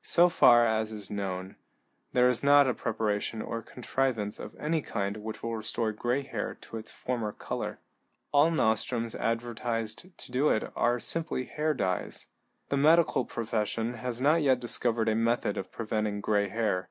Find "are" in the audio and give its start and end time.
10.74-10.98